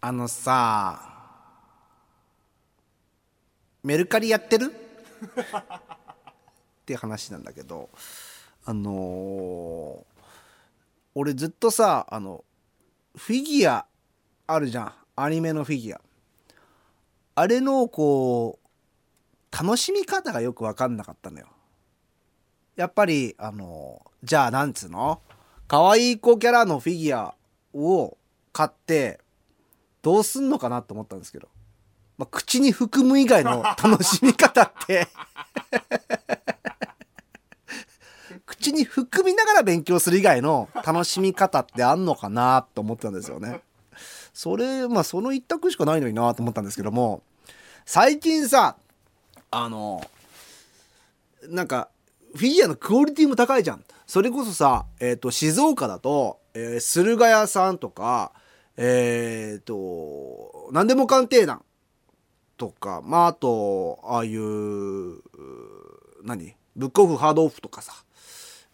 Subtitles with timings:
[0.00, 1.00] あのさ
[3.82, 4.66] メルカリやってる？
[4.66, 4.70] っ
[6.86, 7.88] ていう話なんだけど
[8.64, 10.18] あのー
[11.14, 12.44] 俺ずっとさあの
[13.16, 13.86] フィギュア
[14.46, 14.92] あるじゃん。
[15.16, 16.00] アニメのフィギュア。
[17.34, 21.48] あれのこう楽しみ方がよく分かんなかったのよ。
[22.76, 25.20] やっぱりあのじゃあなんつうの？
[25.66, 27.34] 可愛い子キャラのフィギュア
[27.74, 28.16] を
[28.52, 29.18] 買って
[30.08, 31.48] どうすんのかなと思ったんですけど、
[32.16, 35.06] まあ、口に含む以外の 楽しみ方って
[38.46, 43.60] 口に含みながら勉強する以外の楽しみ方ってあんのかなと思ったんですよね。
[44.32, 47.22] それまあその一択しかないのになと思ったんですけども
[47.84, 48.76] 最近さ
[49.50, 50.10] あの
[51.42, 51.90] なんか
[52.34, 53.84] フィギュアのクオリティも高いじゃん。
[54.06, 58.32] それこそさ、えっ、と静岡だと、えー駿河屋さんとか
[58.80, 61.64] えっ、と何でも鑑定団
[62.56, 65.16] とかまああとああいう
[66.22, 66.54] 何？
[66.76, 67.92] ブックオフハードオフとかさ。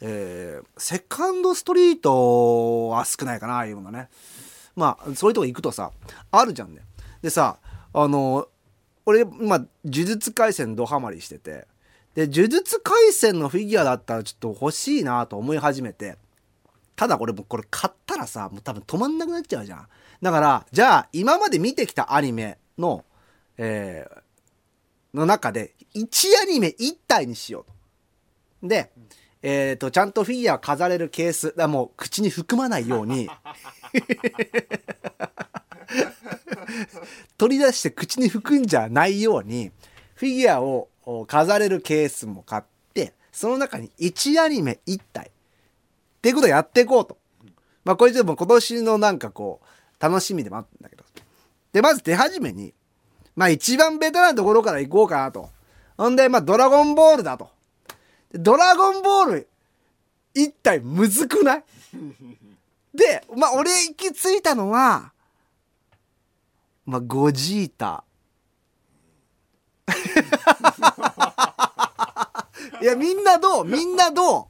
[0.00, 4.08] えーセカンドストリートは少ないかなああいうのがね。
[4.74, 5.92] まあそういうとこ行くとさ
[6.32, 6.82] あるじゃんね。
[7.22, 7.58] でさ
[7.92, 8.48] あの
[9.06, 11.68] 俺今呪術廻戦ドハマりしてて。
[12.14, 16.18] で呪術廻戦のフィギュアだったらちょっと欲しいなと思い始めて。
[16.96, 19.88] ただこれもこれ買ったらさもう多分止まんなくなっちゃうじゃん。
[20.20, 23.04] だからじゃあ今まで見てきたアニメの
[23.56, 24.22] えー
[25.14, 26.06] の中で1
[26.42, 27.64] アニメ1体にしよう。
[28.62, 28.90] とで、
[29.42, 33.28] えー、とちゃんとフィギュア飾れるケースだもう口に含まないように。
[37.36, 39.72] 取り出して口に含んじゃないように
[40.14, 40.88] フィギュアを
[41.26, 42.62] 飾れるケースも買っ
[42.94, 45.30] てその中に1アニメ1体。
[46.22, 47.18] っていうことをやっていこうと。
[47.84, 49.66] まあこれでも今年のなんかこう
[50.00, 51.02] 楽しみでもあったんだけど。
[51.72, 52.72] でまず手始めに
[53.34, 55.50] まあ一番ベタなところから行こうかなと。
[55.98, 57.50] ほんでまあドラゴンボールだと。
[58.32, 59.48] ドラゴンボール
[60.36, 61.64] 1体むずくない？
[62.94, 65.12] でまあ俺行き着いたのは
[66.86, 68.04] まあゴジータ。
[72.80, 73.64] いやみんなどう？
[73.64, 74.46] みんなどう？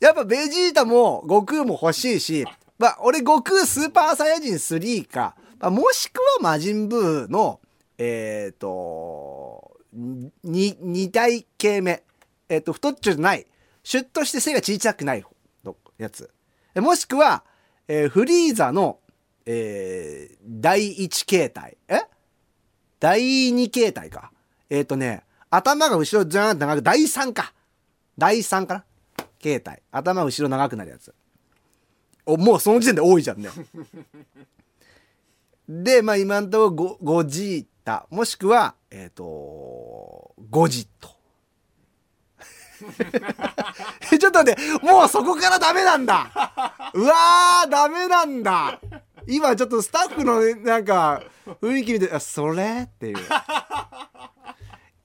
[0.00, 2.46] やっぱベジータも悟空も欲しいし、
[2.78, 7.60] まあ、俺悟空スーパーサイヤ人3か、まあ、もしくは魔人ブーの
[8.02, 12.02] えっ、とに2体系目。
[12.48, 13.46] えっ、と太っちょじゃない。
[13.82, 15.24] シュッとして背が小さくない
[15.62, 16.30] のやつ。
[16.74, 17.44] えもしくは、
[17.88, 19.00] えーフリーザの、
[19.44, 21.76] えー第1形態。
[21.88, 22.00] え？
[23.00, 24.32] 第2形態か。
[24.70, 27.52] えっ、とね頭が後ろずーんと長く第3か。
[28.16, 28.84] 第3かな？
[29.40, 31.14] 形態頭後ろ長くなるやつ。
[32.26, 33.48] おもうその時点で多いじゃんね。
[35.68, 41.08] でまあ今んところゴジータもしくはえっ、とゴジット
[44.18, 46.30] ちょっと待ってもうそこからダメなんだ。
[46.94, 48.80] うわーダメなんだ。
[49.26, 51.22] 今ちょっとスタッフのなんか
[51.60, 52.84] 雰囲気見てあそれ？
[52.84, 53.18] っていう。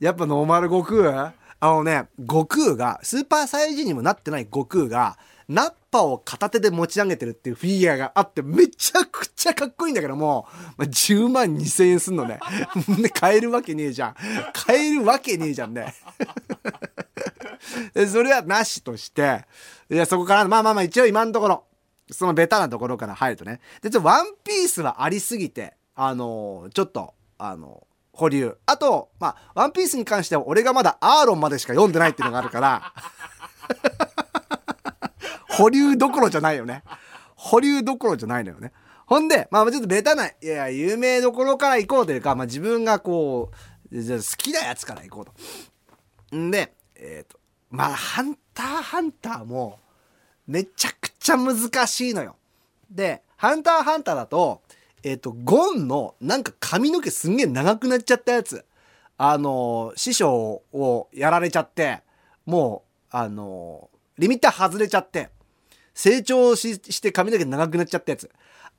[0.00, 1.34] やっぱノーマル悟空？
[1.64, 5.16] あのね悟空がスーパーサイヤ人にもなってない悟空が
[5.48, 12.38] ナッパを片手で持ち上げてるっていうフィギュアがあってめちゃくちゃかっこいいんだけども、まあ、10万2000円すんのね。
[13.18, 14.14] 買えるわけねえじゃん。
[14.52, 15.94] 買えるわけねえじゃんね。
[18.12, 19.46] それはなしとして
[19.88, 21.64] いやそこからまあまあまあ一応今のところ
[22.10, 23.60] そのベタなところから入るとね。
[23.80, 28.56] でちょっとワンピースはありすぎてあのーちょっとあの保留。
[28.66, 32.92] あとまあワンピースに関しては俺がまだアーロンまでしか読んでないっていうのがあるから。
[35.50, 36.82] 保留どころじゃないよね。
[37.36, 38.72] 保留どころじゃないのよね。
[39.06, 43.50] ほんでまあちょっとベタないやいや有名どころから行こうというか、まあ、自分がこ
[43.92, 45.24] うじゃ好きなやつから行こう
[46.32, 46.36] と。
[46.36, 47.38] んでえっ、と
[47.70, 49.78] まあ「ハンターハンター」も
[50.46, 52.36] めちゃくちゃ難しいのよ。
[52.90, 54.62] で「ハンターハンター」だと
[55.04, 58.64] えっ、とゴンのなんか髪の毛すんげえ長くなっちゃったやつ。
[59.16, 62.02] あの師匠をやられちゃって
[62.46, 65.30] もうあのリミッター外れちゃって
[65.94, 68.28] 成長しして髪の毛長くなっちゃったやつ。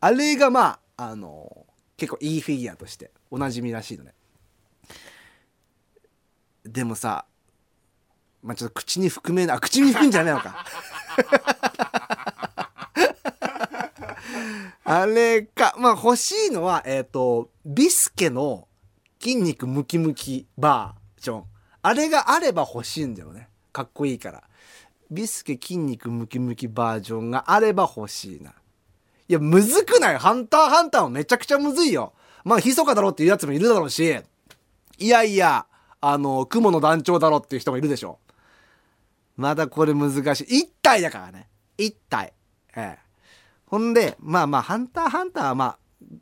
[0.02, 4.14] あれがまああの結構いいフィギュアとしておなじみらしいのね。
[6.66, 7.26] でもさ
[8.44, 10.66] まあちょっと口に含めなあ口に含んじゃないのか。
[14.88, 15.76] あれか。
[15.80, 18.68] まあ欲しいのはえっ、とビスケの
[19.20, 21.44] 筋肉ムキムキバージョン。
[21.82, 23.50] あれがあれば欲しいんだよね。
[23.74, 24.44] かっこいいから。
[25.10, 28.52] ビスケ筋肉ムキムキバージョンがあれば欲しいな。
[29.28, 30.18] いやむずくない？
[30.18, 32.14] ハンターハンターもめちゃくちゃむずいよ。
[32.44, 34.22] まあ密かだろうっていうやつもいるだろうし。
[35.00, 35.66] いやいや
[36.00, 38.20] あの雲の団長だろっていう人もいるでしょ。
[39.36, 40.60] まだこれ難しい。
[40.60, 41.50] 一体だからね。
[41.78, 42.34] 一体。
[42.76, 43.05] ええ。
[43.68, 45.78] ほんでまあまあハンターハンターはまあ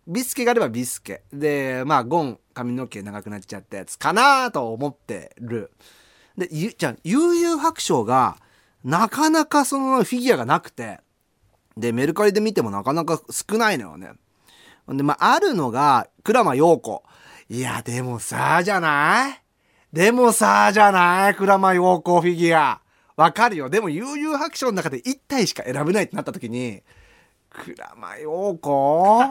[0.08, 1.24] ビスケがあればビスケ。
[1.32, 5.72] でまあゴン髪の毛長くなっちゃったやつかなと思ってる。
[6.38, 8.38] でゆじゃあ悠々白書が
[8.84, 11.00] なかなかそのフィギュアがなくて。
[11.76, 14.12] でメルカリで見てもなかなか少ないのよね。
[14.86, 17.04] ほんでまああるのが鞍馬陽子。
[17.50, 19.42] いやでもさじゃない？
[19.92, 21.34] でもさじゃない？
[21.34, 22.80] 鞍馬陽子フィギュア。
[23.16, 23.72] わかるよ。
[23.72, 26.84] でも悠々白書の中で1体しか選べないってなった時に
[27.54, 29.22] 鞍馬陽子？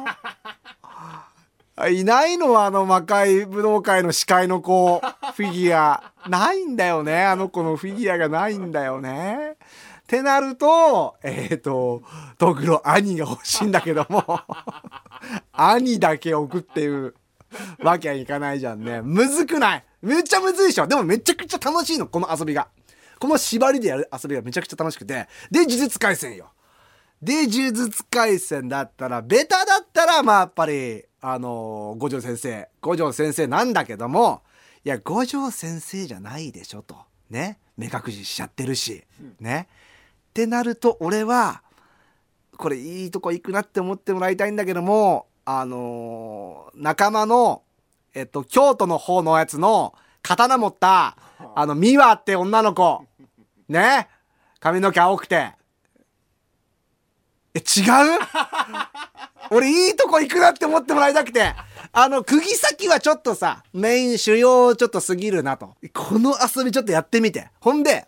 [1.91, 2.53] いないの？
[2.53, 5.01] はあの魔界武道会の司会の子。
[5.35, 6.13] フィギュア。
[6.29, 7.25] ないんだよね。
[7.25, 9.53] あの子のフィギュアがないんだよね。
[9.53, 12.03] ってなるとえっ、ー、と
[12.39, 14.41] ドクロ兄が欲しいんだけども。
[15.53, 17.15] 兄だけ置くっていう
[17.81, 19.01] わけはいかないじゃんね。
[19.03, 19.85] むずくない？
[20.03, 20.87] めっちゃむずいでしょ。
[20.87, 22.07] でもめちゃくちゃ楽しいの。
[22.07, 22.69] この遊びが。
[23.19, 25.29] この縛りでやる遊びがめちゃくちゃ楽しくて。
[25.51, 26.51] で呪術廻戦よ。
[27.23, 32.69] で呪術廻戦だったらベタだったらまあやっぱりあの五条先生。
[32.81, 34.43] 五条先生なんだけども
[34.85, 36.97] いや五条先生じゃないでしょと。
[37.31, 37.61] ね。
[37.77, 39.05] 目隠ししちゃってるし。
[39.39, 39.69] ね。
[40.31, 41.63] ってなると俺は
[42.57, 47.63] これいいとこ行くなって思ってもらいたいんだけどもあの仲間の
[48.15, 51.17] えっと京都の方のやつの刀持った
[51.55, 53.07] あの美和って女の子。
[53.69, 54.09] ね。
[54.59, 55.53] 髪の毛青くて。
[57.55, 57.65] え違う？
[59.51, 61.55] 俺いいとこ行くなって思ってもらいたくて。
[61.95, 65.75] あの釘先はちょっとさメイン主要ちょっと過ぎるなと。
[65.93, 67.51] この遊びちょっとやってみて。
[67.61, 68.07] ほんで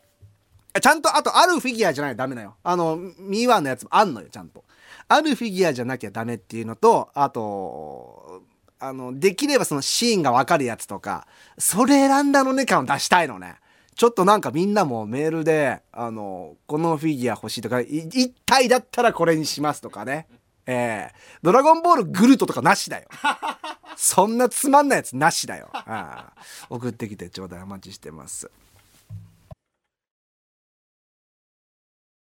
[0.81, 2.57] ちゃんとあとあるフィギュアじゃないとダメだよ。
[2.63, 4.65] あのミーワンのやつもあんのよちゃんと。
[5.07, 8.43] あるフィギュアじゃなきゃダメっていうのとあと
[8.79, 11.27] あのできればそのシーンがわかるやつとか
[11.59, 13.57] それ選んだのね感を出したいのね。
[13.95, 20.27] ちょっとなんかみんなもメールで、あの、このフィギュア欲しいとか、一体だったらこれにしますとかね。
[20.67, 23.09] えー、ドラゴンボールグルトとかなしだよ。
[23.97, 25.69] そんなつまんないやつなしだよ。
[25.73, 26.33] あ
[26.69, 28.51] 送ってきてちょうだいお待ちしてます。